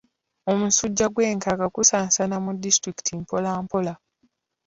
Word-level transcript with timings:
Omusujja 0.51 1.05
gw'enkaka 1.13 1.65
gusaasaana 1.75 2.35
mu 2.43 2.51
disitulikiti 2.61 3.11
mpola 3.21 3.49
mpola. 3.63 3.93